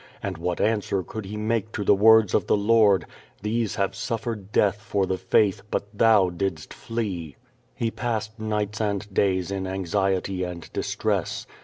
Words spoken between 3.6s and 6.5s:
have suffered death for the faith, but thou